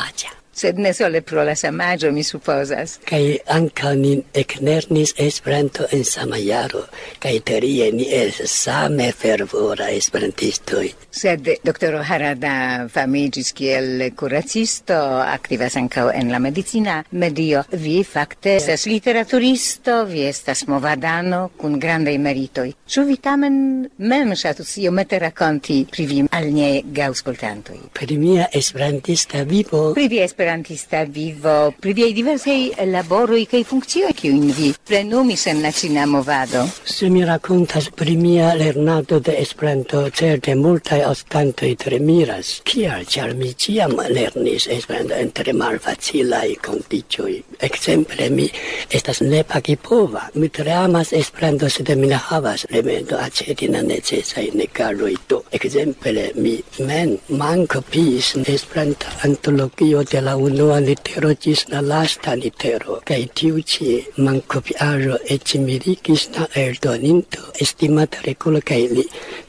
agia 0.07 0.44
sed 0.55 0.79
ne 0.79 0.93
sole 0.95 1.21
pro 1.23 1.45
la 1.45 1.55
samaggio, 1.55 2.13
mi 2.13 2.23
supposas. 2.23 2.99
Cai 3.05 3.41
anca 3.47 3.95
nin 3.95 4.25
ecnernis 4.33 5.15
Esperanto 5.19 5.87
en 5.93 6.05
samajaro, 6.05 6.85
cai 7.19 7.41
terie 7.41 7.91
ni 7.93 8.07
es 8.13 8.41
same 8.51 9.11
fervora 9.13 9.91
esperantistoi. 9.91 10.95
Sed 11.11 11.49
doctoro 11.65 12.03
Harada 12.03 12.89
famigis 12.91 13.53
kiel 13.55 14.13
curacisto, 14.17 14.97
activas 15.23 15.77
anca 15.77 16.11
en 16.15 16.31
la 16.33 16.39
medicina 16.39 17.05
medio. 17.11 17.65
Vi 17.71 18.03
fakte 18.05 18.57
estas 18.57 18.87
literaturisto, 18.87 20.05
vi 20.07 20.27
estas 20.29 20.67
movadano, 20.69 21.51
kun 21.57 21.79
grandei 21.79 22.19
meritoi. 22.19 22.75
Ciu 22.87 23.05
vi 23.09 23.19
tamen 23.23 23.89
mem 23.99 24.35
shatus 24.37 24.77
iomete 24.83 25.19
rakonti 25.19 25.85
pri 25.91 26.07
vi 26.07 26.23
al 26.31 26.51
niaj 26.53 26.83
gauscoltantoi? 26.95 27.81
Per 27.93 28.19
mia 28.19 28.49
esperantista 28.53 29.45
vivo... 29.45 29.93
Pri 29.95 30.09
vi 30.09 30.19
esperantista 30.19 30.44
esperantista 30.45 31.05
vivo, 31.05 31.73
pri 31.81 31.95
viei 31.95 32.13
diversei 32.13 32.75
laboroi 32.91 33.47
cae 33.49 33.65
funzioi 33.65 34.13
in 34.29 34.51
vi 34.53 34.75
plenumis 34.85 35.47
en 35.47 35.63
la 35.63 35.71
cina 35.73 36.05
movado? 36.05 36.69
Se 36.85 37.09
mi 37.09 37.25
racontas 37.25 37.89
pri 37.89 38.17
mia 38.17 38.53
lernado 38.55 39.21
de 39.21 39.39
Esperanto, 39.41 40.11
certe 40.11 40.55
multae 40.55 41.07
ostantoi 41.07 41.75
tre 41.77 41.99
miras. 41.99 42.61
Cial, 42.63 43.07
cial 43.07 43.35
mi 43.35 43.55
ciam 43.57 43.97
lernis 43.97 44.67
Esperanto 44.69 45.15
en 45.15 45.33
tre 45.33 45.53
malfacilae 45.53 46.57
condicioi. 46.61 47.43
Exemple, 47.61 48.29
mi 48.29 48.51
estas 48.91 49.23
nepa 49.23 49.55
pagipova. 49.55 50.29
Mi 50.35 50.49
tre 50.49 50.73
amas 50.73 51.13
Esperanto, 51.13 51.71
sed 51.71 51.89
mi 51.97 52.07
ne 52.07 52.21
havas 52.21 52.67
elemento 52.69 53.17
acetina 53.17 53.81
necessai 53.81 54.51
negaroi. 54.53 55.17
Do, 55.27 55.43
exemple, 55.51 56.33
mi 56.37 56.61
men 56.85 57.17
manco 57.29 57.81
pis 57.81 58.35
Esperanto 58.45 59.07
antologio 59.23 60.05
de 60.05 60.21
la 60.21 60.34
unua 60.37 60.81
litero 60.81 61.33
gis 61.35 61.67
la 61.69 61.81
lasta 61.81 62.35
litero, 62.35 63.01
cae 63.05 63.27
tiu 63.35 63.61
ci 63.63 64.05
mancopiaro 64.17 65.19
ecce 65.35 65.59
mirigis 65.59 66.29
na 66.35 66.47
eldoninto, 66.55 67.43
estimata 67.61 68.19
recolo 68.25 68.61
cae 68.61 68.89
li 68.89 69.05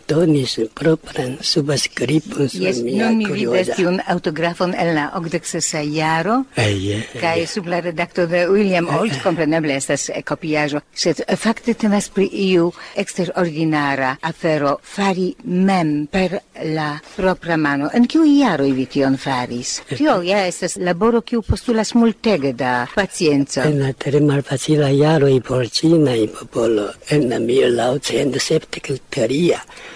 donis 0.08 0.60
propran 0.74 1.38
subscriptum 1.42 2.50
sur 2.50 2.62
yes, 2.62 2.82
mia 2.84 3.10
nun 3.10 3.18
mi 3.18 3.26
vidas 3.26 3.76
tiun 3.76 4.00
autografon 4.08 4.74
el 4.78 4.94
la 4.96 5.10
okdeksa 5.18 5.82
jaro. 5.84 6.46
Eh, 6.56 7.04
Kaj 7.20 7.48
sub 7.48 7.68
la 7.68 7.82
redacto 7.82 8.28
de 8.28 8.50
William 8.50 8.88
eh, 8.88 9.00
Old 9.00 9.22
compreneble, 9.24 9.74
eh. 9.74 9.78
estas 9.78 10.12
copiajo, 10.26 10.82
sed 10.94 11.22
facte 11.38 11.74
temas 11.74 12.10
pri 12.10 12.30
iu 12.32 12.72
extraordinara 12.96 14.18
afero. 14.22 14.80
Fari 14.84 15.36
mem 15.44 16.08
per 16.12 16.40
la 16.64 17.00
propra 17.16 17.58
mano. 17.58 17.90
En 17.94 18.08
kiu 18.08 18.26
iaro 18.26 18.64
vi 18.64 18.86
tion 18.86 19.18
faris? 19.18 19.82
Tio 19.90 20.22
ja 20.24 20.46
estas 20.48 20.78
laboro 20.78 21.22
kiu 21.22 21.42
postulas 21.42 21.96
multege 21.96 22.54
da 22.54 22.88
pacienza. 22.96 23.64
en 23.66 23.82
la 23.82 23.94
tre 23.94 24.20
malfacila 24.20 24.90
jaroj 24.90 25.42
por 25.42 25.66
i 25.66 26.28
popolo 26.28 26.90
en 27.10 27.30
la 27.30 27.40
1973 27.40 29.56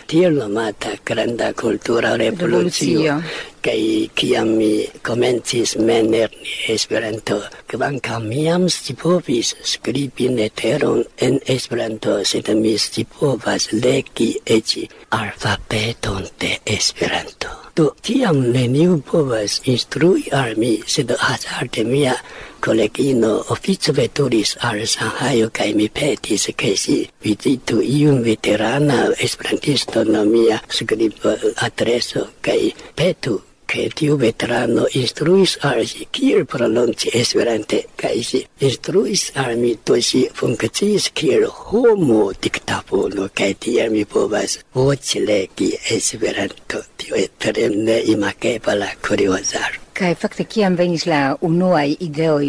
tiel 0.10 0.34
nomata 0.34 0.92
granda 1.06 1.54
cultura 1.54 2.18
revolucio. 2.18 3.22
kai 3.62 4.10
kiam 4.16 4.56
mi 4.58 4.88
komencis 5.04 5.76
menerni 5.78 6.54
Esperanto, 6.74 7.38
kvankam 7.68 8.28
miam 8.32 8.70
scipovis 8.70 9.54
skribi 9.64 10.30
leteron 10.38 11.04
en 11.18 11.40
Esperanto, 11.46 12.24
sed 12.24 12.50
mi 12.56 12.78
scipovas 12.78 13.70
legi 13.84 14.32
eci 14.46 14.88
alfabeton 15.10 16.30
de 16.40 16.58
Esperanto. 16.66 17.50
Do 17.76 17.94
tiam 18.02 18.40
neniu 18.54 19.02
povas 19.12 19.62
instrui 19.66 20.26
al 20.32 20.56
mi, 20.58 20.80
sed 20.88 21.12
hazarde 21.20 21.84
mia 21.84 22.16
collegino 22.60 23.44
officio 23.50 23.94
veturis 23.94 24.56
al 24.60 24.86
Sanhajo 24.88 25.50
kaj 25.50 25.74
mi 25.76 25.90
petis, 25.90 26.50
che 26.56 26.76
si 26.76 27.10
visitu 27.22 27.82
iun 27.82 28.22
veterana 28.22 29.12
esperantisto 29.18 30.04
nomia 30.04 30.62
scribo 30.68 31.36
adreso 31.56 32.30
kaj 32.42 32.74
petu 32.96 33.42
che 33.70 33.90
tiu 33.94 34.16
veterano 34.18 34.88
instruis 34.98 35.58
al 35.62 35.86
si 35.86 36.08
kiel 36.10 36.46
pronunci 36.46 37.10
esperante, 37.14 37.86
kai 37.96 38.24
si 38.24 38.40
instruis 38.66 39.30
al 39.36 39.58
mi 39.62 39.78
to 39.86 39.94
si 40.02 40.22
funkciis 40.34 41.12
kiel 41.14 41.46
homo 41.46 42.32
diktafono, 42.34 43.30
kai 43.32 43.54
tiel 43.54 43.92
mi 43.92 44.06
povas 44.06 44.58
voce 44.74 45.20
legi 45.20 45.70
esperanto, 45.96 46.82
tio 46.98 47.22
tre 47.38 47.70
ne 47.70 48.00
imagebla 48.16 48.90
kuriozaro 49.06 49.89
kai 50.00 50.14
fakte 50.16 50.46
kiam 50.48 50.78
venis 50.80 51.04
la 51.12 51.22
unuaj 51.48 51.90
ideoj 52.06 52.46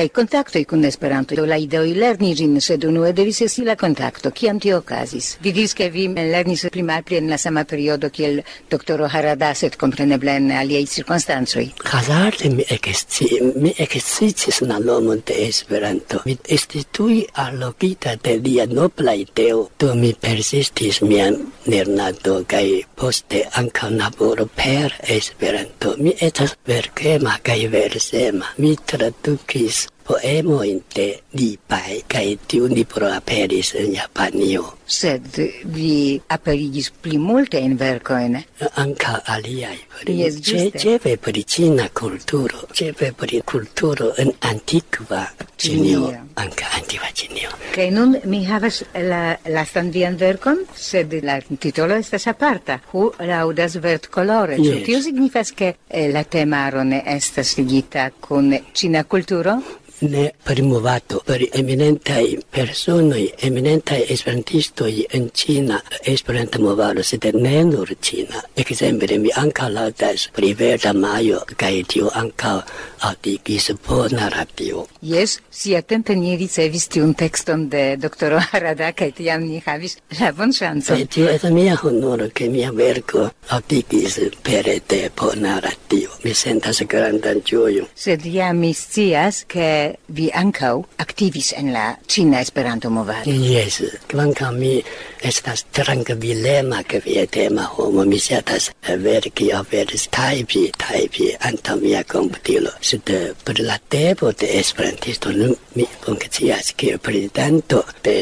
kai 0.00 0.08
kontaktoj 0.08 0.62
kun 0.64 0.84
Esperanto. 0.88 1.36
Do 1.36 1.44
la 1.44 1.58
ideoj 1.60 1.90
lerni 1.98 2.30
ĝin, 2.36 2.54
sed 2.64 2.86
unue 2.88 3.10
devis 3.12 3.42
esti 3.44 3.66
la 3.66 3.74
kontakto. 3.76 4.30
Kiam 4.32 4.60
tio 4.62 4.78
okazis? 4.80 5.34
Vidis, 5.44 5.74
ke 5.76 5.90
vi 5.92 6.06
lernis 6.08 6.64
pli 6.72 6.84
malpli 6.86 7.18
en 7.18 7.28
la 7.28 7.36
sama 7.38 7.66
periodo 7.68 8.08
kiel 8.08 8.40
doktoro 8.72 9.08
Harada, 9.12 9.50
sed 9.54 9.76
kompreneble 9.76 10.36
en 10.40 10.48
aliaj 10.56 10.86
cirkonstancoj. 10.94 11.66
Hazarde 11.92 12.48
mi 12.54 12.64
ekesci, 12.76 13.28
mi 13.60 13.74
ekesciis 13.76 14.62
la 14.64 14.78
nomon 14.80 15.20
de 15.26 15.36
Esperanto. 15.48 16.22
Mi 16.24 16.38
estis 16.48 16.88
tuj 16.96 17.20
allogita 17.44 18.16
de 18.24 18.38
lia 18.40 18.66
nobla 18.66 19.12
ideo, 19.20 19.66
do 19.78 19.92
mi 20.00 20.14
persistis 20.14 21.02
mian 21.04 21.36
lernado 21.66 22.40
kai 22.48 22.80
poste 22.96 23.44
ankaŭ 23.60 23.92
laboro 24.00 24.48
per 24.56 24.96
Esperanto. 25.20 25.94
Mi 25.98 26.16
estas 26.20 26.56
verkema 26.66 27.36
kaj 27.44 27.68
versema. 27.68 28.54
Mi 28.56 28.76
tradukis 28.86 29.89
poemoin 30.10 30.82
de 30.94 31.22
Lipai, 31.38 32.02
cae 32.10 32.34
tiun 32.50 32.74
pro 32.90 33.06
aperis 33.14 33.74
in 33.78 33.94
Japanio. 33.94 34.76
Sed 34.90 35.36
vi 35.70 36.20
aperigis 36.34 36.90
pli 36.90 37.18
multe 37.18 37.60
in 37.62 37.76
vercoin? 37.78 38.34
Anca 38.82 39.20
aliai, 39.24 39.78
pri, 40.00 40.16
yes, 40.18 40.40
ce, 40.42 40.64
cepe 40.74 41.16
per 41.16 41.38
cina 41.44 41.86
culturo, 41.94 42.66
cepe 42.72 43.12
per 43.12 43.30
culturo 43.44 44.12
in 44.18 44.32
antiqua 44.40 45.28
cinio, 45.56 46.08
anca 46.34 46.66
antiqua 46.74 47.06
cinio. 47.14 47.54
Cae 47.70 47.90
nun 47.94 48.18
mi 48.24 48.42
havas 48.48 48.82
la 48.94 49.38
la 49.46 49.64
standian 49.64 50.18
vercon, 50.18 50.64
sed 50.74 51.14
la 51.22 51.38
titolo 51.62 51.94
estas 51.94 52.26
aparta, 52.26 52.80
hu 52.90 53.12
laudas 53.22 53.78
vert 53.78 54.10
colore, 54.10 54.58
yes. 54.58 54.82
tio 54.88 55.00
signifas 55.00 55.54
che 55.54 55.76
eh, 55.86 56.10
la 56.10 56.24
temaro 56.24 56.82
ne 56.82 57.04
estas 57.06 57.54
ligita 57.58 58.10
con 58.18 58.50
cina 58.72 59.04
culturo? 59.04 59.62
ne 60.00 60.32
primuvato 60.42 61.22
per 61.24 61.42
eminentai 61.52 62.38
personoi, 62.50 63.32
eminentai 63.36 64.04
esperantistoi 64.08 65.06
in 65.12 65.30
Cina 65.32 65.82
esperanta 66.02 66.58
movado, 66.58 67.02
sed 67.02 67.24
ne 67.34 67.64
nur 67.64 67.88
Cina. 68.00 68.42
Exemple, 68.54 69.18
mi 69.18 69.30
anca 69.34 69.68
laudas 69.68 70.28
pri 70.32 70.54
Maio, 70.94 71.44
cae 71.56 71.82
tiu 71.84 72.08
anca 72.12 72.64
atingis 73.00 73.72
por 73.86 74.12
narratio. 74.12 74.86
Jes, 75.02 75.40
si 75.50 75.74
atente 75.76 76.16
ni 76.16 76.36
ricevis 76.36 76.88
tiun 76.88 77.14
tekston 77.14 77.68
de 77.70 77.96
doktoro 78.00 78.40
Harada, 78.50 78.92
kaj 78.92 79.12
tiam 79.16 79.44
ni 79.46 79.62
havis 79.66 79.96
la 80.20 80.32
bonŝancon. 80.36 81.06
Tio 81.08 81.28
estas 81.32 81.52
mia 81.54 81.76
honoro, 81.82 82.28
ke 82.34 82.48
mia 82.52 82.72
verko 82.76 83.28
atingis 83.56 84.18
pere 84.42 84.80
de 84.88 85.10
por 85.16 85.36
narratio. 85.38 86.10
Mi 86.24 86.34
sentas 86.34 86.82
grandan 86.88 87.40
ĝojon. 87.46 87.88
Sed 87.94 88.26
ja 88.26 88.52
mi 88.52 88.72
scias, 88.74 89.44
ke 89.48 89.96
vi 90.08 90.30
ankaŭ 90.34 90.74
aktivis 91.00 91.52
en 91.56 91.72
la 91.72 91.86
ĉina 92.06 92.40
Esperanto-movado. 92.44 93.30
Jes, 93.30 93.80
kvankam 94.10 94.58
mi 94.60 94.74
estas 95.22 95.64
trankvilema 95.72 96.82
kvietema 96.88 97.62
homo, 97.76 98.04
mi 98.04 98.18
ŝatas 98.18 98.70
verki 99.00 99.50
aperis 99.56 100.08
tajpi, 100.12 100.66
tajpi 100.78 101.32
antaŭ 101.50 101.78
mia 101.80 102.04
komputilo 102.04 102.70
sed 102.90 103.10
eh, 103.14 103.34
per 103.44 103.60
la 103.60 103.78
temo 103.78 104.32
de 104.32 104.48
esperantisto 104.58 105.30
nu 105.30 105.54
mi 105.76 105.86
funkcias 106.02 106.72
kiel 106.74 106.98
prezidanto 106.98 107.84
de 108.02 108.18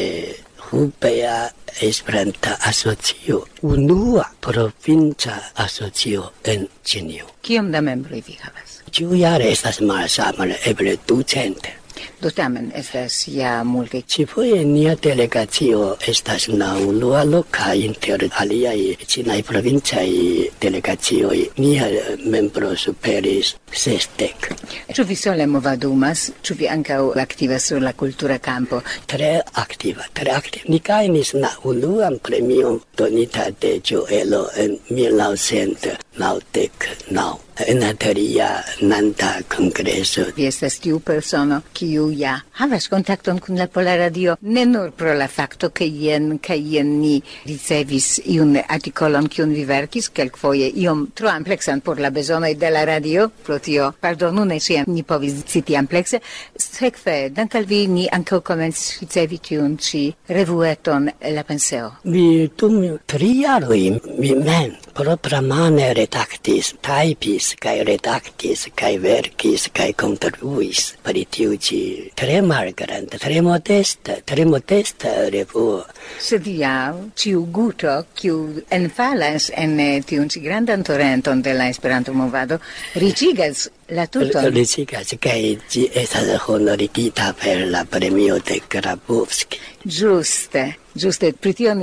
Hubea 0.69 1.51
Esperanta 1.81 2.57
Asocio, 2.61 3.47
unua 3.61 4.25
provinca 4.39 5.51
asocio 5.55 6.31
en 6.43 6.67
Ĉinio. 6.83 7.25
Kiom 7.41 7.71
da 7.71 7.81
membroj 7.81 8.21
vi 8.27 8.35
havas? 8.41 8.81
Ĉiujare 8.91 9.49
estas 9.49 9.79
malsamre, 9.81 10.59
eble 10.69 10.97
ducent. 11.07 11.69
Do 12.21 12.29
tamen 12.29 12.71
estas 12.75 13.27
ja 13.27 13.63
multe. 13.63 14.01
Ci 14.01 14.25
foje 14.25 14.65
nia 14.65 14.95
delegacio 14.95 15.95
estas 16.07 16.47
la 16.47 16.77
unua 16.77 17.23
loka 17.23 17.73
inter 17.73 18.29
aliaj 18.35 18.95
cinaj 19.07 19.43
provincaj 19.43 20.09
delegacioj. 20.61 21.49
Nia 21.57 21.87
membro 22.25 22.75
superis 22.75 23.55
sesdek. 23.71 24.53
Ĉu 24.95 25.03
vi 25.05 25.15
sole 25.15 25.47
movadumas? 25.47 26.31
Ĉu 26.43 26.53
vi 26.59 26.67
ankaŭ 26.67 27.11
aktivas 27.21 27.65
sur 27.69 27.81
la 27.81 27.93
kultura 27.93 28.37
kampo? 28.37 28.81
Tre 29.05 29.41
aktiva, 29.53 30.03
tre 30.13 30.31
aktiva. 30.31 30.65
Ni 30.67 30.79
gajnis 30.79 31.33
la 31.33 31.49
unuan 31.63 32.19
premion 32.23 32.79
donita 32.97 33.49
de 33.61 33.79
Joelo 33.83 34.49
en 34.55 34.79
1999 34.89 37.48
en 37.67 37.83
ateria 37.83 38.63
nanta 38.81 39.41
congreso. 39.55 40.25
Vi 40.35 40.45
estas 40.47 40.79
tiu 40.79 40.99
persono 40.99 41.61
kiu 41.73 42.09
ja 42.11 42.39
havas 42.59 42.87
kontakton 42.87 43.39
kun 43.39 43.57
la 43.57 43.67
Pola 43.67 43.95
Radio 43.97 44.35
ne 44.41 44.65
nur 44.65 44.91
pro 44.91 45.13
la 45.13 45.27
fakto 45.27 45.69
ke 45.69 45.85
jen 45.85 46.39
kaj 46.39 46.59
jen 46.73 46.99
ni 47.01 47.21
ricevis 47.45 48.19
iun 48.25 48.57
artikolon 48.67 49.27
kiun 49.27 49.53
vi 49.53 49.65
verkis 49.65 50.09
kelkfoje 50.09 50.71
iom 50.75 51.07
tro 51.15 51.29
ampleksan 51.29 51.81
por 51.81 51.99
la 51.99 52.09
bezonoj 52.09 52.53
de 52.55 52.69
la 52.69 52.85
radio 52.85 53.29
pro 53.43 53.59
tio 53.59 53.91
pardonu 54.01 54.45
ne 54.45 54.59
ĉiam 54.59 54.85
ni 54.87 55.03
povis 55.03 55.43
citi 55.45 55.75
amplekse 55.75 56.19
sekve 56.57 57.29
dank' 57.29 57.55
al 57.55 57.65
vi 57.65 57.87
ni 57.87 58.07
ankaŭ 58.11 58.41
komencis 58.41 58.99
ricevi 59.01 59.37
tiun 59.37 59.77
ĉi 59.77 60.03
revueton 60.27 61.09
La 61.35 61.43
Penseo. 61.43 61.91
Mi 62.03 62.49
dum 62.57 62.97
tri 63.05 63.31
jaroj 63.41 63.81
mi 64.17 64.35
mem 64.35 64.75
propramane 64.99 65.93
redaktis, 65.95 66.73
taipis, 66.83 67.53
kai 67.61 67.77
redaktis, 67.87 68.65
kai 68.75 68.97
verkis, 68.99 69.69
kai 69.71 69.93
contribuis 69.95 70.89
per 71.03 71.15
tiu 71.31 71.55
ci 71.55 72.11
tre 72.19 72.41
malgranda, 72.43 73.17
tre 73.21 73.39
modesta, 73.41 74.17
tre 74.25 74.45
modesta 74.45 75.13
revuo. 75.31 75.85
Sed 76.19 76.47
ja, 76.51 76.91
ciu 77.15 77.45
guto, 77.53 77.93
kiu 78.13 78.63
enfalas 78.75 79.49
en 79.55 79.79
eh, 79.79 80.01
tiu 80.03 80.27
ci 80.27 80.43
grandan 80.43 80.83
torrenton 80.83 81.41
de 81.41 81.55
la 81.55 81.69
Esperanto 81.69 82.13
movado, 82.13 82.59
ricigas 82.99 83.69
la 83.95 84.05
tuton. 84.07 84.51
Ricigas, 84.51 85.15
kai 85.19 85.57
ci 85.69 85.87
estas 85.93 86.27
honorigita 86.47 87.31
per 87.39 87.69
la 87.69 87.85
premio 87.85 88.39
de 88.43 88.61
Grabowski. 88.67 89.59
Giuste. 89.85 90.75
Giuste, 90.99 91.33
pritio 91.33 91.73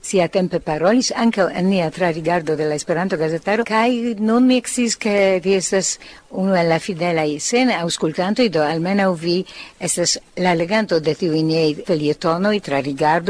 sia 0.00 0.28
tempe 0.28 0.60
parolis 0.60 1.12
anche 1.12 1.42
en 1.52 1.68
nia 1.68 1.90
tra 1.90 2.10
rigardo 2.10 2.54
della 2.54 2.74
Esperanto 2.74 3.16
gazetaro 3.16 3.62
kai 3.62 4.14
non 4.18 4.46
mi 4.46 4.56
exis 4.56 4.96
ke 4.96 5.40
vi 5.42 5.54
estas 5.54 5.98
uno 6.30 6.54
alla 6.54 6.78
fidela 6.78 7.22
i 7.22 7.38
sen 7.38 7.70
auscultanto 7.70 8.46
do 8.48 8.62
almeno 8.62 9.12
vi 9.12 9.44
estas 9.78 10.18
la 10.36 10.54
leganto 10.54 11.00
de 11.00 11.14
tiuj 11.14 11.42
tra 11.42 11.84
felietonoj 11.84 12.56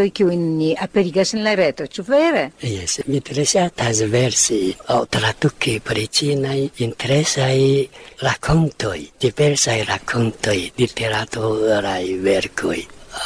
i 0.07 0.11
kiujn 0.11 0.57
ni 0.59 0.75
aperigas 0.77 1.35
en 1.35 1.43
la 1.43 1.55
reto 1.55 1.87
ĉu 1.87 2.05
vere? 2.07 2.53
Yes 2.63 3.01
mi 3.07 3.21
tre 3.21 3.45
ŝatas 3.45 4.05
versi 4.07 4.77
aŭ 4.87 5.07
traduki 5.11 5.81
priĉinaj 5.81 6.71
interesaj 6.87 7.89
rakontoj 8.23 9.01
diversaj 9.21 9.83
rakontoj 9.85 10.71
literaturaj 10.79 12.15
verkoj. 12.23 12.79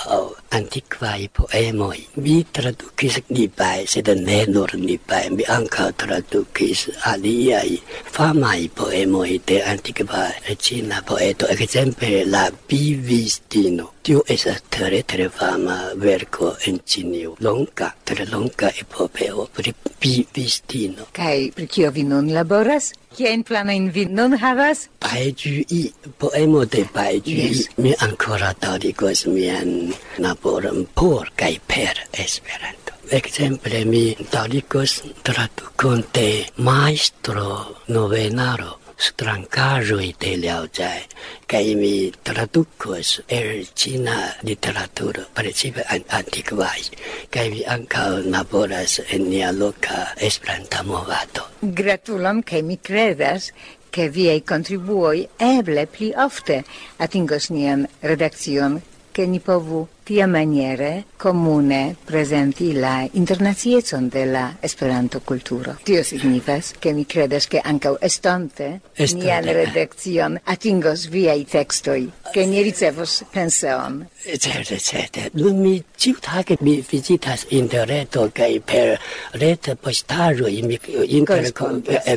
Aŭ 0.09 0.44
antiquae 0.55 1.29
poemoi. 1.37 2.01
Mi 2.17 2.37
traducis 2.53 3.19
Nipae, 3.29 3.87
sed 3.87 4.09
ne 4.27 4.39
nur 4.47 4.77
Nipae, 4.79 5.31
mi 5.31 5.47
anca 5.57 5.89
traducis 5.93 6.87
aliai 7.11 7.81
famai 8.13 8.69
poemoi 8.69 9.41
de 9.49 9.63
antiqua 9.73 10.29
regina 10.49 11.03
poeto, 11.07 11.47
exemple 11.47 12.25
la 12.27 12.51
Bivistino. 12.69 13.94
Tiu 14.05 14.21
esas 14.29 14.59
tre 14.69 14.99
tre 15.09 15.31
fama 15.33 15.75
verko 15.97 16.51
en 16.69 16.75
Ĉinio. 16.85 17.31
Longa, 17.41 17.87
tre 18.05 18.27
longa 18.29 18.69
epopeo 18.83 19.47
pri 19.57 19.73
vivistino. 20.03 21.07
Kaj 21.17 21.39
pri 21.57 21.67
kio 21.67 21.93
vi 21.95 22.05
nun 22.05 22.29
laboras? 22.37 22.91
Kien 23.17 23.47
planojn 23.49 23.89
vi 23.95 24.05
nun 24.19 24.37
havas? 24.43 24.85
Paeĝui, 25.01 25.81
poemo 26.21 26.67
de 26.69 26.85
Paeĝui. 26.93 27.39
Yes. 27.47 27.65
Mi 27.81 27.97
ankoraŭ 28.05 28.53
daŭrigos 28.67 29.25
mian 29.33 29.73
laboron 30.21 30.85
por 30.93 31.33
kaj 31.41 31.55
per 31.65 32.05
Esperanto. 32.13 33.01
Ekzemple 33.09 33.87
mi 33.89 34.05
daŭrigos 34.21 35.01
tradukon 35.25 36.05
de 36.13 36.29
majstro 36.61 37.49
novenaro 37.89 38.84
strancajoi 38.97 40.15
de 40.19 40.37
Liao 40.37 40.67
Zai, 40.73 41.03
kai 41.47 41.75
mi 41.75 42.13
traducos 42.23 43.23
er 43.27 43.65
Cina 43.75 44.35
literatura 44.43 45.27
principe 45.35 45.85
an 45.89 46.05
antiquai, 46.09 46.83
kai 47.31 47.51
mi 47.51 47.65
anca 47.65 48.09
laboras 48.25 49.01
en 49.11 49.29
nia 49.29 49.53
loca 49.53 50.15
Esperanta 50.17 50.83
movato. 50.83 51.49
Gratulon, 51.61 52.43
kai 52.43 52.63
mi 52.63 52.79
credas 52.81 53.51
che 53.91 54.09
viei 54.09 54.43
contribuoi 54.43 55.29
eble 55.37 55.87
pli 55.87 56.13
ofte 56.17 56.65
atingos 56.99 57.51
nian 57.51 57.87
redakcion, 58.01 58.81
che 59.13 59.27
ni 59.27 59.39
povu 59.39 59.87
tia 60.05 60.27
maniere 60.27 61.07
comune 61.17 61.97
presenti 62.05 62.75
la 62.75 63.09
internaziezon 63.13 64.09
de 64.09 64.25
la 64.27 64.57
Esperanto 64.61 65.21
culturo. 65.25 65.79
Tio 65.83 66.03
signifas 66.03 66.75
che 66.79 66.93
mi 66.93 67.07
credes 67.07 67.49
che 67.49 67.59
anca 67.59 67.97
estonte, 68.01 68.81
estonte 68.93 69.25
nian 69.25 69.45
redakcion 69.45 70.39
atingos 70.45 71.09
viai 71.09 71.47
textoi, 71.47 72.11
che 72.33 72.45
ni 72.45 72.61
ricevos 72.61 73.25
penseon. 73.31 74.07
Certe, 74.39 74.79
certe. 74.79 75.31
Nun 75.33 75.61
mi 75.61 75.83
ciu 75.97 76.15
tage 76.21 76.57
mi 76.61 76.85
visitas 76.87 77.47
interreto 77.49 78.31
kai 78.33 78.61
per 78.61 79.01
rete 79.33 79.75
postaro 79.77 80.47
mi 80.49 80.79
inter 81.07 81.53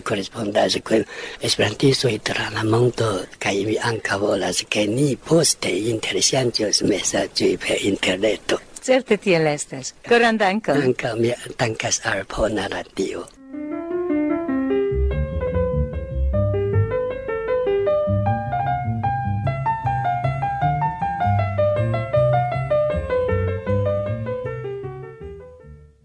correspondas 0.03 0.75
eh, 0.75 0.81
kun 0.81 1.05
esperantisto 1.39 2.09
tra 2.21 2.49
la 2.51 2.63
mondo 2.63 3.25
kai 3.37 3.63
mi 3.63 3.77
anca 3.77 4.17
volas 4.17 4.65
che 4.67 4.85
ni 4.85 5.15
poste 5.15 5.69
interesiantios 5.69 6.81
messaggio 6.81 7.45
per 7.57 7.76
internetto. 7.79 8.61
Certe 8.81 9.17
ti 9.17 9.31
è 9.31 9.41
lestes, 9.41 9.93
koran 10.07 10.37
dankon. 10.37 10.79
Dankon, 10.79 11.19
mi 11.19 11.33
dankas 11.57 12.01
al 12.03 12.25
bona 12.25 12.67
radio. 12.67 13.25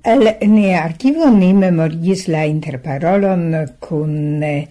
El 0.04 0.36
ne 0.40 0.74
archivo 0.74 1.28
ni 1.30 1.52
memorigis 1.54 2.26
la 2.26 2.42
interparolon 2.42 3.76
con 3.78 4.42
eh, 4.42 4.68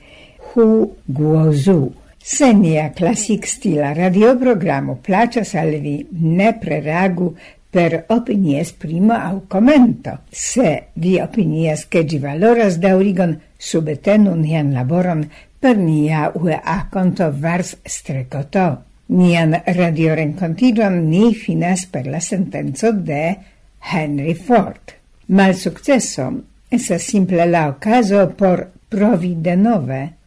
Hu 0.51 0.97
Guozu, 1.05 1.93
Se 2.23 2.53
nia 2.53 2.91
klasik-stila 2.93 3.95
radioprogramu 3.97 4.99
placas 5.01 5.55
al 5.57 5.71
vi, 5.81 5.95
ne 6.11 6.51
preragu 6.61 7.31
per 7.71 8.03
opinies 8.13 8.73
primo 8.77 9.15
au 9.15 9.41
commento. 9.47 10.19
Se 10.29 10.91
vi 10.93 11.17
opinies 11.19 11.87
che 11.87 12.05
gi 12.05 12.19
valoras 12.19 12.77
daurigon, 12.77 13.33
subetenu 13.57 14.35
nian 14.35 14.69
laboron 14.73 15.25
per 15.59 15.77
nia 15.77 16.29
UEA 16.35 16.87
conto 16.91 17.31
vars 17.33 17.77
strecoto. 17.83 18.83
Nian 19.07 19.57
radiorencontigion 19.65 21.01
ni 21.09 21.33
finas 21.33 21.87
per 21.87 22.05
la 22.05 22.19
sentenzo 22.19 22.91
de 22.91 23.35
Henry 23.79 24.35
Ford. 24.35 24.93
Mal 25.25 25.55
successo, 25.55 26.43
essa 26.69 26.99
simple 26.99 27.45
la 27.45 27.67
ocaso 27.67 28.29
por 28.37 28.69
provi 28.87 29.35
de 29.41 29.55
nove 29.55 30.20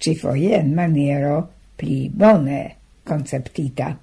ci 0.00 0.16
foie 0.16 0.56
in 0.56 0.72
maniero 0.72 1.52
pli 1.76 2.08
bone 2.08 2.76
conceptita. 3.04 3.98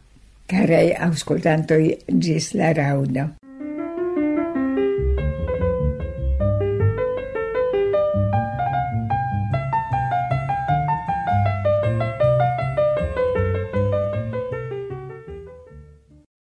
Carei 0.45 0.93
auscultantoi 0.93 1.97
gis 2.05 2.53
la 2.53 2.71
raudo. 2.71 3.46